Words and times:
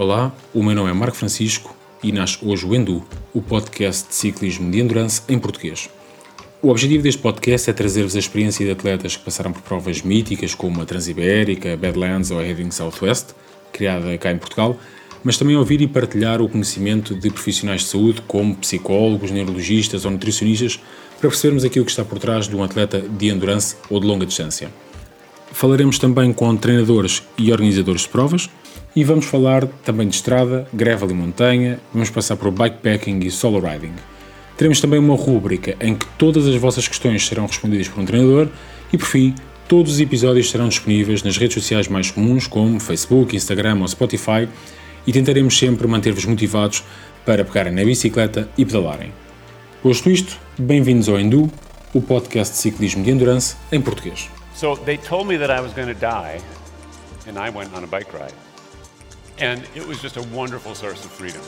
Olá, 0.00 0.34
o 0.54 0.62
meu 0.62 0.74
nome 0.74 0.88
é 0.88 0.94
Marco 0.94 1.14
Francisco 1.14 1.76
e 2.02 2.10
nasce 2.10 2.38
hoje 2.40 2.64
o 2.64 2.74
Endu, 2.74 3.04
o 3.34 3.42
podcast 3.42 4.08
de 4.08 4.14
ciclismo 4.14 4.70
de 4.70 4.80
endurance 4.80 5.20
em 5.28 5.38
português. 5.38 5.90
O 6.62 6.70
objetivo 6.70 7.02
deste 7.02 7.20
podcast 7.20 7.68
é 7.68 7.72
trazer-vos 7.74 8.16
a 8.16 8.18
experiência 8.18 8.64
de 8.64 8.72
atletas 8.72 9.14
que 9.14 9.22
passaram 9.22 9.52
por 9.52 9.60
provas 9.60 10.00
míticas 10.00 10.54
como 10.54 10.80
a 10.80 10.86
Transibérica, 10.86 11.74
a 11.74 11.76
Badlands 11.76 12.30
ou 12.30 12.38
a 12.38 12.42
Heading 12.42 12.70
Southwest, 12.70 13.34
criada 13.74 14.16
cá 14.16 14.32
em 14.32 14.38
Portugal, 14.38 14.74
mas 15.22 15.36
também 15.36 15.54
ouvir 15.54 15.82
e 15.82 15.86
partilhar 15.86 16.40
o 16.40 16.48
conhecimento 16.48 17.14
de 17.14 17.28
profissionais 17.28 17.82
de 17.82 17.88
saúde 17.88 18.22
como 18.26 18.56
psicólogos, 18.56 19.30
neurologistas 19.30 20.06
ou 20.06 20.12
nutricionistas 20.12 20.80
para 21.20 21.28
percebermos 21.28 21.62
aquilo 21.62 21.84
que 21.84 21.90
está 21.90 22.06
por 22.06 22.18
trás 22.18 22.48
de 22.48 22.56
um 22.56 22.64
atleta 22.64 23.02
de 23.02 23.28
endurance 23.28 23.76
ou 23.90 24.00
de 24.00 24.06
longa 24.06 24.24
distância. 24.24 24.72
Falaremos 25.52 25.98
também 25.98 26.32
com 26.32 26.56
treinadores 26.56 27.22
e 27.36 27.52
organizadores 27.52 28.02
de 28.02 28.08
provas 28.08 28.48
e 28.94 29.04
vamos 29.04 29.26
falar 29.26 29.66
também 29.84 30.08
de 30.08 30.16
estrada, 30.16 30.66
greve 30.72 31.06
e 31.06 31.14
montanha, 31.14 31.78
vamos 31.92 32.10
passar 32.10 32.36
por 32.36 32.50
bikepacking 32.50 33.20
e 33.20 33.30
solo 33.30 33.60
riding. 33.60 33.94
Teremos 34.56 34.80
também 34.80 34.98
uma 34.98 35.16
rúbrica 35.16 35.76
em 35.80 35.94
que 35.94 36.06
todas 36.18 36.46
as 36.46 36.56
vossas 36.56 36.86
questões 36.86 37.26
serão 37.26 37.46
respondidas 37.46 37.88
por 37.88 38.00
um 38.00 38.04
treinador 38.04 38.48
e, 38.92 38.98
por 38.98 39.06
fim, 39.06 39.34
todos 39.68 39.94
os 39.94 40.00
episódios 40.00 40.46
estarão 40.46 40.68
disponíveis 40.68 41.22
nas 41.22 41.36
redes 41.38 41.54
sociais 41.54 41.88
mais 41.88 42.10
comuns 42.10 42.46
como 42.46 42.80
Facebook, 42.80 43.34
Instagram 43.34 43.78
ou 43.80 43.88
Spotify 43.88 44.48
e 45.06 45.12
tentaremos 45.12 45.56
sempre 45.56 45.86
manter-vos 45.86 46.24
motivados 46.24 46.84
para 47.24 47.44
pegarem 47.44 47.72
na 47.72 47.84
bicicleta 47.84 48.48
e 48.58 48.64
pedalarem. 48.64 49.12
Posto 49.82 50.10
isto, 50.10 50.36
bem-vindos 50.58 51.08
ao 51.08 51.18
Endu, 51.18 51.50
o 51.94 52.02
podcast 52.02 52.54
de 52.54 52.60
ciclismo 52.60 53.02
de 53.02 53.10
endurance 53.10 53.56
em 53.72 53.80
português. 53.80 54.28
So 54.54 54.76
they 54.76 54.98
told 54.98 55.26
me 55.26 55.38
that 55.38 55.50
I 55.50 55.62
was 55.62 55.72
going 55.72 55.86
to 55.86 55.98
die 55.98 56.40
and 57.26 57.38
I 57.38 57.50
went 57.50 57.72
on 57.74 57.84
a 57.84 57.86
bike 57.86 58.12
ride. 58.12 58.49
And 59.40 59.66
it 59.74 59.86
was 59.86 60.02
just 60.02 60.18
a 60.18 60.22
wonderful 60.22 60.74
source 60.74 61.02
of 61.04 61.10
freedom. 61.10 61.40